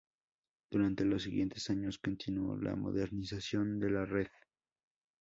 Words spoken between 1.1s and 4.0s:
siguientes años continuó la modernización de